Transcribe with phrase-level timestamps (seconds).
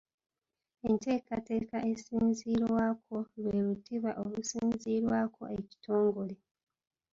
[0.87, 6.35] Enteekateeka esinziirwako lwe lutiba olusinziirwako ekitongole.